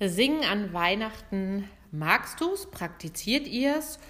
Singen 0.00 0.42
an 0.44 0.72
Weihnachten, 0.72 1.68
magst 1.92 2.40
du 2.40 2.52
es? 2.52 2.66
Praktiziert 2.66 3.46
ihr 3.46 3.76
es? 3.76 4.00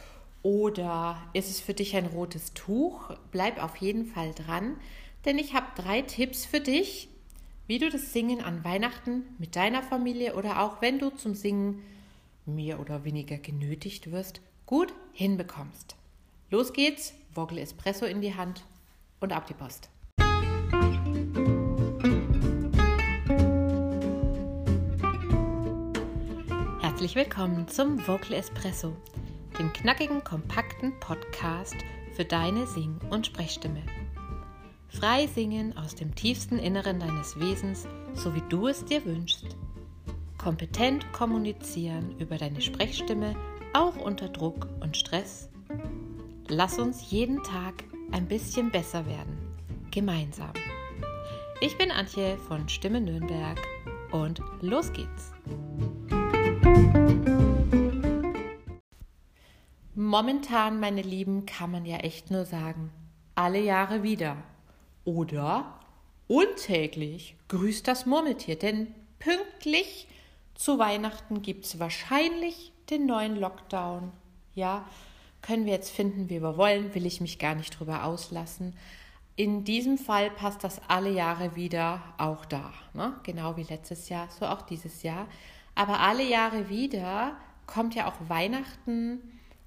Oder 0.43 1.23
ist 1.35 1.51
es 1.51 1.61
für 1.61 1.75
dich 1.75 1.95
ein 1.95 2.07
rotes 2.07 2.55
Tuch? 2.55 3.11
Bleib 3.31 3.63
auf 3.63 3.77
jeden 3.77 4.07
Fall 4.07 4.33
dran, 4.35 4.77
denn 5.27 5.39
ich 5.39 5.53
habe 5.53 5.67
drei 5.77 6.01
Tipps 6.01 6.47
für 6.47 6.61
dich, 6.61 7.09
wie 7.67 7.79
du 7.79 7.91
das 7.91 8.15
Singen 8.15 8.41
an 8.41 8.65
Weihnachten 8.65 9.25
mit 9.39 9.57
deiner 9.57 9.83
Familie 9.83 10.37
oder 10.37 10.63
auch 10.63 10.81
wenn 10.81 10.99
du 10.99 11.11
zum 11.11 11.35
Singen 11.35 11.83
mehr 12.47 12.81
oder 12.81 13.05
weniger 13.05 13.37
genötigt 13.37 14.11
wirst, 14.11 14.41
gut 14.65 14.95
hinbekommst. 15.13 15.97
Los 16.51 16.73
geht's, 16.73 17.13
Vogel 17.35 17.59
Espresso 17.59 18.07
in 18.07 18.23
die 18.23 18.35
Hand 18.35 18.65
und 19.21 19.33
ab 19.33 19.47
die 19.47 19.55
Post. 19.55 19.91
Herzlich 27.05 27.27
willkommen 27.27 27.69
zum 27.69 27.99
Vocal 28.09 28.33
Espresso, 28.33 28.97
dem 29.59 29.71
knackigen, 29.75 30.25
kompakten 30.25 30.99
Podcast 31.01 31.77
für 32.17 32.25
deine 32.25 32.67
Sing- 32.67 32.99
und 33.11 33.27
Sprechstimme. 33.27 33.83
Frei 34.89 35.27
singen 35.27 35.77
aus 35.77 35.95
dem 35.95 36.15
tiefsten 36.15 36.59
Inneren 36.59 37.01
deines 37.01 37.39
Wesens, 37.39 37.87
so 38.15 38.35
wie 38.35 38.43
du 38.49 38.69
es 38.69 38.87
dir 38.87 39.05
wünschst. 39.05 39.45
Kompetent 40.39 41.13
kommunizieren 41.13 42.19
über 42.19 42.39
deine 42.39 42.63
Sprechstimme, 42.63 43.37
auch 43.75 43.97
unter 43.97 44.31
Druck 44.31 44.67
und 44.81 44.97
Stress. 44.97 45.51
Lass 46.49 46.79
uns 46.79 47.11
jeden 47.11 47.43
Tag 47.43 47.85
ein 48.13 48.27
bisschen 48.27 48.71
besser 48.71 49.05
werden, 49.05 49.37
gemeinsam. 49.91 50.55
Ich 51.61 51.77
bin 51.77 51.91
Antje 51.91 52.39
von 52.49 52.67
Stimme 52.71 53.03
Nürnberg 53.03 53.61
und 54.11 54.41
los 54.63 54.91
geht's. 54.95 55.35
Momentan, 60.15 60.79
meine 60.79 61.03
Lieben, 61.03 61.45
kann 61.45 61.73
man 61.73 61.85
ja 61.85 61.97
echt 61.97 62.31
nur 62.31 62.45
sagen, 62.45 62.93
alle 63.35 63.59
Jahre 63.59 64.05
wieder. 64.05 64.37
Oder 65.05 65.81
untäglich 66.29 67.35
grüßt 67.49 67.89
das 67.89 68.07
Murmeltier, 68.07 68.57
denn 68.57 68.95
pünktlich 69.19 70.07
zu 70.55 70.79
Weihnachten 70.79 71.43
gibt 71.43 71.65
es 71.65 71.81
wahrscheinlich 71.81 72.71
den 72.91 73.07
neuen 73.07 73.35
Lockdown. 73.35 74.13
Ja, 74.55 74.85
können 75.43 75.67
wir 75.67 75.73
jetzt 75.73 75.91
finden, 75.91 76.31
wie 76.31 76.41
wir 76.41 76.57
wollen, 76.57 76.95
will 76.95 77.07
ich 77.07 77.21
mich 77.21 77.41
gar 77.41 77.57
nicht 77.57 77.77
drüber 77.81 78.05
auslassen. 78.05 78.77
In 79.35 79.65
diesem 79.65 79.99
Fall 79.99 80.31
passt 80.31 80.63
das 80.63 80.81
alle 80.87 81.11
Jahre 81.11 81.57
wieder 81.57 82.01
auch 82.19 82.45
da. 82.45 82.73
Ne? 82.93 83.15
Genau 83.25 83.57
wie 83.57 83.65
letztes 83.65 84.09
Jahr, 84.09 84.29
so 84.31 84.47
auch 84.47 84.63
dieses 84.63 85.03
Jahr. 85.03 85.27
Aber 85.75 85.99
alle 85.99 86.23
Jahre 86.23 86.69
wieder 86.69 87.37
kommt 87.67 87.97
ja 87.97 88.07
auch 88.07 88.29
Weihnachten 88.29 89.21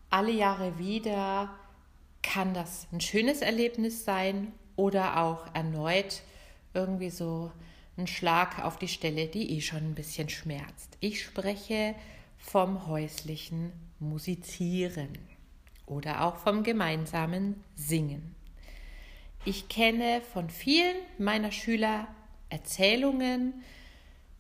alle 0.10 0.32
Jahre 0.32 0.78
wieder 0.80 1.54
kann 2.22 2.54
das 2.54 2.88
ein 2.92 3.02
schönes 3.02 3.42
Erlebnis 3.42 4.06
sein 4.06 4.52
oder 4.76 5.18
auch 5.22 5.54
erneut 5.54 6.22
irgendwie 6.74 7.10
so 7.10 7.52
ein 7.98 8.08
Schlag 8.08 8.64
auf 8.64 8.78
die 8.78 8.88
Stelle, 8.88 9.28
die 9.28 9.58
eh 9.58 9.62
schon 9.62 9.80
ein 9.80 9.96
bisschen 9.96 10.30
schmerzt. 10.30 10.98
Ich 11.00 11.24
spreche 11.24 11.96
vom 12.38 12.88
häuslichen 12.88 13.72
Musizieren 14.00 15.18
oder 15.86 16.24
auch 16.24 16.38
vom 16.38 16.64
gemeinsamen 16.64 17.64
Singen. 17.76 18.36
Ich 19.46 19.70
kenne 19.70 20.22
von 20.34 20.50
vielen 20.50 20.96
meiner 21.18 21.52
Schüler 21.52 22.08
Erzählungen, 22.50 23.64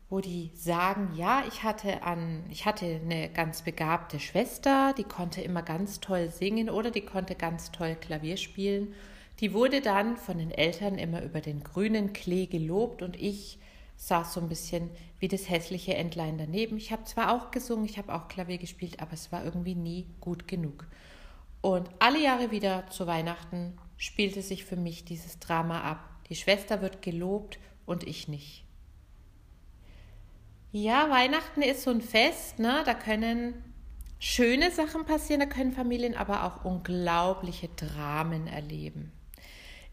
wo 0.10 0.22
die 0.22 0.52
sagen, 0.56 1.14
ja, 1.16 1.44
ich 1.48 1.64
hatte 1.64 2.04
an, 2.04 2.46
ich 2.50 2.66
hatte 2.66 2.86
eine 2.86 3.30
ganz 3.30 3.62
begabte 3.62 4.20
Schwester, 4.20 4.94
die 4.98 5.04
konnte 5.04 5.42
immer 5.42 5.64
ganz 5.64 6.00
toll 6.00 6.30
singen 6.30 6.70
oder 6.70 6.92
die 6.92 7.02
konnte 7.02 7.36
ganz 7.36 7.72
toll 7.72 7.96
Klavier 8.00 8.38
spielen. 8.38 8.94
Die 9.42 9.54
wurde 9.54 9.82
dann 9.82 10.16
von 10.18 10.38
den 10.38 10.52
Eltern 10.52 10.98
immer 10.98 11.22
über 11.24 11.42
den 11.42 11.62
grünen 11.62 12.14
Klee 12.14 12.48
gelobt 12.48 13.02
und 13.02 13.16
ich 13.22 13.60
saß 13.98 14.34
so 14.34 14.40
ein 14.40 14.50
bisschen 14.50 14.90
wie 15.20 15.28
das 15.28 15.50
hässliche 15.50 15.96
Entlein 15.96 16.38
daneben. 16.38 16.78
Ich 16.78 16.92
habe 16.92 17.04
zwar 17.04 17.34
auch 17.34 17.52
gesungen, 17.52 17.86
ich 17.86 17.98
habe 17.98 18.14
auch 18.14 18.28
Klavier 18.28 18.60
gespielt, 18.60 19.00
aber 19.02 19.14
es 19.14 19.32
war 19.32 19.44
irgendwie 19.44 19.76
nie 19.76 20.08
gut 20.22 20.48
genug. 20.48 20.88
Und 21.62 21.90
alle 22.00 22.22
Jahre 22.22 22.52
wieder 22.52 22.88
zu 22.90 23.08
Weihnachten 23.08 23.78
spielte 23.98 24.42
sich 24.42 24.64
für 24.64 24.76
mich 24.76 25.06
dieses 25.06 25.40
Drama 25.40 25.82
ab. 25.82 26.08
Die 26.30 26.36
Schwester 26.36 26.82
wird 26.82 27.02
gelobt 27.02 27.60
und 27.86 28.04
ich 28.04 28.28
nicht. 28.28 28.67
Ja, 30.72 31.10
Weihnachten 31.10 31.62
ist 31.62 31.84
so 31.84 31.92
ein 31.92 32.02
Fest, 32.02 32.60
ne? 32.60 32.84
Da 32.86 32.94
können 32.94 33.54
schöne 34.20 34.72
Sachen 34.72 35.06
passieren, 35.06 35.40
da 35.40 35.46
können 35.46 35.72
Familien 35.72 36.16
aber 36.16 36.44
auch 36.44 36.66
unglaubliche 36.66 37.70
Dramen 37.70 38.48
erleben. 38.48 39.12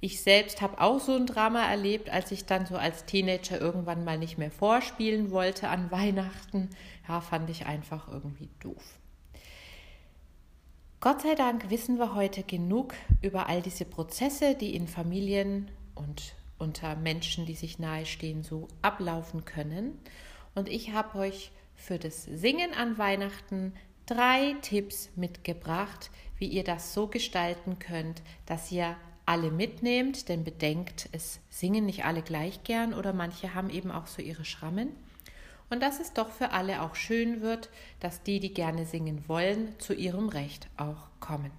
Ich 0.01 0.21
selbst 0.21 0.61
habe 0.61 0.81
auch 0.81 1.01
so 1.01 1.17
ein 1.17 1.27
Drama 1.27 1.65
erlebt, 1.65 2.11
als 2.11 2.31
ich 2.31 2.45
dann 2.45 2.67
so 2.67 2.77
als 2.77 3.07
Teenager 3.07 3.59
irgendwann 3.59 4.05
mal 4.05 4.19
nicht 4.19 4.37
mehr 4.37 4.51
vorspielen 4.51 5.31
wollte 5.31 5.69
an 5.69 5.91
Weihnachten. 5.91 6.69
Ja, 7.09 7.21
fand 7.21 7.49
ich 7.49 7.67
einfach 7.67 8.09
irgendwie 8.09 8.51
doof. 8.61 8.99
Gott 11.01 11.23
sei 11.23 11.35
Dank 11.35 11.71
wissen 11.71 11.99
wir 11.99 12.15
heute 12.15 12.43
genug 12.43 12.95
über 13.23 13.49
all 13.49 13.63
diese 13.63 13.85
Prozesse, 13.85 14.55
die 14.55 14.75
in 14.75 14.89
Familien 14.89 15.71
und 15.95 16.35
unter 16.59 16.97
Menschen, 16.97 17.47
die 17.47 17.55
sich 17.55 17.79
nahestehen, 17.79 18.43
so 18.43 18.69
ablaufen 18.83 19.45
können. 19.45 19.99
Und 20.55 20.69
ich 20.69 20.93
habe 20.93 21.19
euch 21.19 21.51
für 21.75 21.99
das 21.99 22.25
Singen 22.25 22.73
an 22.75 22.99
Weihnachten 22.99 23.75
drei 24.07 24.55
Tipps 24.63 25.11
mitgebracht, 25.17 26.11
wie 26.39 26.47
ihr 26.47 26.65
das 26.65 26.95
so 26.95 27.07
gestalten 27.07 27.79
könnt, 27.79 28.23
dass 28.47 28.71
ihr 28.71 28.97
alle 29.27 29.51
mitnehmt, 29.51 30.29
denn 30.29 30.45
bedenkt, 30.45 31.09
es 31.13 31.41
singen 31.49 31.87
nicht 31.87 32.05
alle 32.05 32.23
gleich 32.23 32.63
gern 32.65 32.93
oder 32.93 33.13
manche 33.13 33.55
haben 33.55 33.71
eben 33.71 33.91
auch 33.91 34.07
so 34.07 34.21
ihre 34.21 34.45
Schrammen. 34.45 34.91
Und 35.71 35.83
dass 35.83 35.99
es 35.99 36.13
doch 36.13 36.31
für 36.31 36.51
alle 36.51 36.83
auch 36.83 36.95
schön 36.95 37.41
wird, 37.41 37.71
dass 38.01 38.23
die, 38.23 38.39
die 38.39 38.53
gerne 38.53 38.85
singen 38.85 39.25
wollen, 39.27 39.79
zu 39.81 39.95
ihrem 39.95 40.29
Recht 40.29 40.69
auch 40.77 41.09
kommen. 41.21 41.51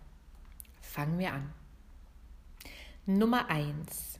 Fangen 0.79 1.17
wir 1.17 1.33
an. 1.33 1.51
Nummer 3.07 3.50
1. 3.50 4.19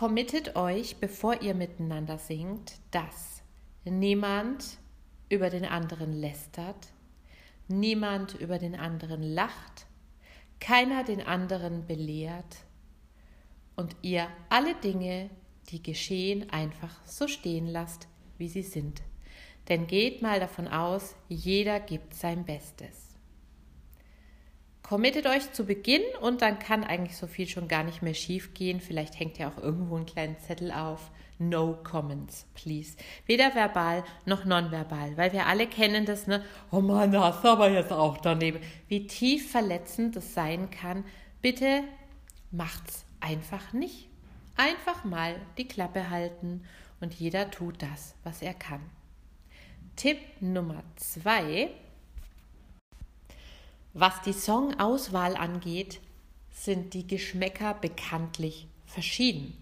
Committet 0.00 0.56
euch, 0.56 0.96
bevor 0.96 1.42
ihr 1.42 1.52
miteinander 1.52 2.16
singt, 2.16 2.72
dass 2.90 3.42
niemand 3.84 4.78
über 5.28 5.50
den 5.50 5.66
anderen 5.66 6.14
lästert, 6.14 6.88
niemand 7.68 8.32
über 8.32 8.58
den 8.58 8.74
anderen 8.74 9.22
lacht, 9.22 9.84
keiner 10.58 11.04
den 11.04 11.20
anderen 11.20 11.86
belehrt 11.86 12.64
und 13.76 13.94
ihr 14.00 14.26
alle 14.48 14.74
Dinge, 14.76 15.28
die 15.68 15.82
geschehen, 15.82 16.48
einfach 16.48 17.04
so 17.04 17.28
stehen 17.28 17.66
lasst, 17.66 18.08
wie 18.38 18.48
sie 18.48 18.62
sind. 18.62 19.02
Denn 19.68 19.86
geht 19.86 20.22
mal 20.22 20.40
davon 20.40 20.66
aus, 20.66 21.14
jeder 21.28 21.78
gibt 21.78 22.14
sein 22.14 22.46
Bestes. 22.46 23.09
Committet 24.90 25.26
euch 25.26 25.52
zu 25.52 25.66
Beginn 25.66 26.02
und 26.20 26.42
dann 26.42 26.58
kann 26.58 26.82
eigentlich 26.82 27.16
so 27.16 27.28
viel 27.28 27.46
schon 27.46 27.68
gar 27.68 27.84
nicht 27.84 28.02
mehr 28.02 28.12
schief 28.12 28.54
gehen. 28.54 28.80
Vielleicht 28.80 29.20
hängt 29.20 29.38
ja 29.38 29.48
auch 29.48 29.56
irgendwo 29.56 29.94
einen 29.94 30.04
kleinen 30.04 30.36
Zettel 30.40 30.72
auf. 30.72 31.12
No 31.38 31.78
comments, 31.84 32.44
please. 32.54 32.96
Weder 33.24 33.54
verbal 33.54 34.02
noch 34.26 34.44
nonverbal, 34.44 35.16
weil 35.16 35.32
wir 35.32 35.46
alle 35.46 35.68
kennen 35.68 36.06
das, 36.06 36.26
ne? 36.26 36.44
Oh 36.72 36.80
Mann, 36.80 37.12
da 37.12 37.22
hast 37.22 37.44
aber 37.44 37.70
jetzt 37.70 37.92
auch 37.92 38.18
daneben. 38.18 38.58
Wie 38.88 39.06
tief 39.06 39.52
verletzend 39.52 40.16
das 40.16 40.34
sein 40.34 40.70
kann. 40.70 41.04
Bitte 41.40 41.84
macht's 42.50 43.04
einfach 43.20 43.72
nicht. 43.72 44.08
Einfach 44.56 45.04
mal 45.04 45.36
die 45.56 45.68
Klappe 45.68 46.10
halten 46.10 46.64
und 47.00 47.14
jeder 47.14 47.48
tut 47.52 47.80
das, 47.80 48.16
was 48.24 48.42
er 48.42 48.54
kann. 48.54 48.80
Tipp 49.94 50.18
Nummer 50.40 50.82
zwei 50.96 51.70
was 53.92 54.22
die 54.22 54.32
Songauswahl 54.32 55.36
angeht, 55.36 56.00
sind 56.50 56.94
die 56.94 57.06
Geschmäcker 57.06 57.74
bekanntlich 57.74 58.68
verschieden. 58.86 59.56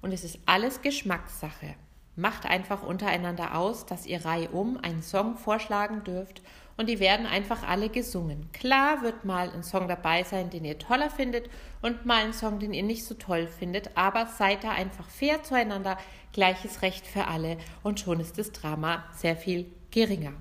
Und 0.00 0.12
es 0.12 0.24
ist 0.24 0.38
alles 0.46 0.82
Geschmackssache. 0.82 1.74
Macht 2.14 2.46
einfach 2.46 2.82
untereinander 2.82 3.56
aus, 3.56 3.84
dass 3.84 4.06
ihr 4.06 4.24
reihum 4.24 4.78
einen 4.80 5.02
Song 5.02 5.36
vorschlagen 5.36 6.04
dürft 6.04 6.40
und 6.78 6.88
die 6.88 7.00
werden 7.00 7.26
einfach 7.26 7.66
alle 7.66 7.88
gesungen. 7.88 8.48
Klar 8.52 9.02
wird 9.02 9.24
mal 9.24 9.50
ein 9.50 9.62
Song 9.62 9.88
dabei 9.88 10.24
sein, 10.24 10.48
den 10.50 10.64
ihr 10.64 10.78
toller 10.78 11.10
findet 11.10 11.50
und 11.82 12.06
mal 12.06 12.24
ein 12.24 12.32
Song, 12.32 12.58
den 12.58 12.72
ihr 12.72 12.82
nicht 12.82 13.04
so 13.04 13.14
toll 13.14 13.46
findet, 13.46 13.96
aber 13.96 14.26
seid 14.26 14.64
da 14.64 14.70
einfach 14.70 15.08
fair 15.08 15.42
zueinander, 15.42 15.98
gleiches 16.32 16.82
Recht 16.82 17.06
für 17.06 17.26
alle 17.26 17.58
und 17.82 18.00
schon 18.00 18.20
ist 18.20 18.38
das 18.38 18.52
Drama 18.52 19.04
sehr 19.14 19.36
viel 19.36 19.70
geringer. 19.90 20.32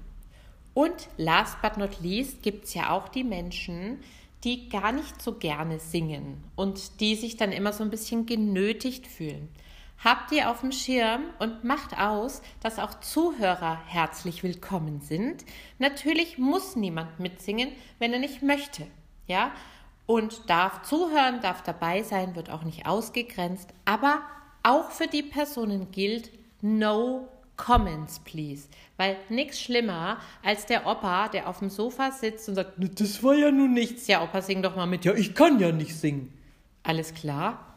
Und 0.75 1.07
last 1.15 1.59
but 1.61 1.77
not 1.77 2.01
least 2.01 2.43
gibt 2.43 2.65
es 2.65 2.73
ja 2.73 2.91
auch 2.91 3.07
die 3.07 3.23
Menschen, 3.23 4.01
die 4.43 4.67
gar 4.67 4.91
nicht 4.91 5.21
so 5.21 5.33
gerne 5.33 5.79
singen 5.79 6.43
und 6.55 6.99
die 6.99 7.15
sich 7.15 7.37
dann 7.37 7.53
immer 7.53 7.71
so 7.71 7.81
ein 7.81 7.89
bisschen 7.89 8.25
genötigt 8.25 9.07
fühlen. 9.07 9.49
habt 10.03 10.33
ihr 10.33 10.51
auf 10.51 10.59
dem 10.59 10.73
Schirm 10.73 11.23
und 11.39 11.63
macht 11.63 11.97
aus, 11.97 12.41
dass 12.61 12.77
auch 12.77 12.99
Zuhörer 12.99 13.79
herzlich 13.87 14.43
willkommen 14.43 14.99
sind. 14.99 15.45
Natürlich 15.79 16.37
muss 16.37 16.75
niemand 16.75 17.21
mitsingen, 17.21 17.69
wenn 17.97 18.11
er 18.11 18.19
nicht 18.19 18.43
möchte. 18.43 18.85
Ja? 19.27 19.51
Und 20.05 20.49
darf 20.49 20.83
zuhören, 20.83 21.39
darf 21.41 21.63
dabei 21.63 22.03
sein, 22.03 22.35
wird 22.35 22.49
auch 22.49 22.63
nicht 22.63 22.85
ausgegrenzt. 22.85 23.69
Aber 23.85 24.21
auch 24.61 24.91
für 24.91 25.07
die 25.07 25.23
Personen 25.23 25.89
gilt, 25.91 26.29
no 26.61 27.29
comments, 27.57 28.19
please. 28.19 28.67
Weil 28.97 29.17
nichts 29.29 29.61
schlimmer 29.61 30.17
als 30.43 30.65
der 30.65 30.85
Opa, 30.85 31.29
der 31.29 31.47
auf 31.49 31.59
dem 31.59 31.69
Sofa 31.69 32.11
sitzt 32.11 32.47
und 32.49 32.55
sagt, 32.55 32.73
das 32.77 33.23
war 33.23 33.33
ja 33.33 33.51
nun 33.51 33.73
nichts. 33.73 34.07
Ja, 34.07 34.23
Opa, 34.23 34.41
sing 34.41 34.61
doch 34.61 34.75
mal 34.75 34.85
mit. 34.85 35.05
Ja, 35.05 35.13
ich 35.13 35.35
kann 35.35 35.59
ja 35.59 35.71
nicht 35.71 35.95
singen. 35.95 36.33
Alles 36.83 37.13
klar? 37.13 37.75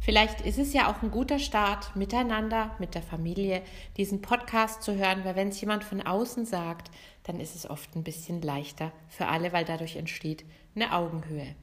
Vielleicht 0.00 0.40
ist 0.42 0.58
es 0.58 0.72
ja 0.72 0.90
auch 0.90 1.02
ein 1.02 1.10
guter 1.10 1.38
Start, 1.38 1.94
miteinander, 1.96 2.74
mit 2.78 2.94
der 2.94 3.02
Familie, 3.02 3.62
diesen 3.96 4.22
Podcast 4.22 4.82
zu 4.82 4.94
hören, 4.94 5.24
weil 5.24 5.36
wenn 5.36 5.48
es 5.48 5.60
jemand 5.60 5.84
von 5.84 6.00
außen 6.00 6.46
sagt, 6.46 6.90
dann 7.24 7.40
ist 7.40 7.54
es 7.54 7.68
oft 7.68 7.94
ein 7.94 8.04
bisschen 8.04 8.40
leichter 8.40 8.92
für 9.08 9.26
alle, 9.26 9.52
weil 9.52 9.64
dadurch 9.64 9.96
entsteht 9.96 10.44
eine 10.74 10.94
Augenhöhe. 10.94 11.54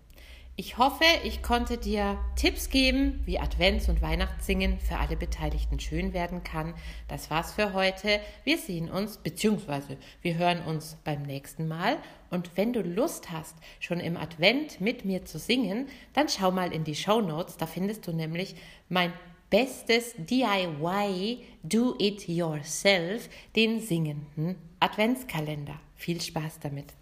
Ich 0.58 0.78
hoffe, 0.78 1.04
ich 1.26 1.44
konnte 1.44 1.78
dir 1.78 2.18
Tipps 2.38 2.70
geben, 2.70 3.20
wie 3.26 3.42
Advents- 3.42 3.90
und 3.90 4.02
Weihnachtssingen 4.02 4.80
für 4.80 4.96
alle 4.96 5.18
Beteiligten 5.18 5.82
schön 5.82 6.14
werden 6.14 6.46
kann. 6.46 6.74
Das 7.10 7.30
war's 7.30 7.52
für 7.52 7.74
heute. 7.74 8.22
Wir 8.46 8.58
sehen 8.58 8.90
uns, 8.90 9.18
beziehungsweise 9.18 9.98
wir 10.22 10.38
hören 10.38 10.62
uns 10.62 10.96
beim 11.04 11.24
nächsten 11.24 11.68
Mal. 11.68 11.98
Und 12.30 12.52
wenn 12.56 12.72
du 12.72 12.82
Lust 12.82 13.32
hast, 13.32 13.58
schon 13.82 14.00
im 14.00 14.16
Advent 14.16 14.80
mit 14.80 15.04
mir 15.04 15.26
zu 15.26 15.40
singen, 15.40 15.90
dann 16.14 16.30
schau 16.30 16.52
mal 16.52 16.72
in 16.72 16.86
die 16.86 16.96
Show 16.96 17.20
Notes. 17.20 17.58
Da 17.58 17.66
findest 17.66 18.08
du 18.08 18.14
nämlich 18.14 18.56
mein 18.88 19.12
bestes 19.50 20.16
DIY 20.18 21.44
Do 21.64 21.96
It 22.00 22.30
Yourself, 22.30 23.28
den 23.58 23.82
singenden 23.82 24.56
Adventskalender. 24.80 25.82
Viel 25.96 26.22
Spaß 26.22 26.60
damit. 26.62 26.94